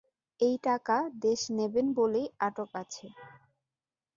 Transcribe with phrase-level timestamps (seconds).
[0.39, 0.95] এই টাকা
[1.21, 3.07] দেশ নেবেন বলেই আটক আছে।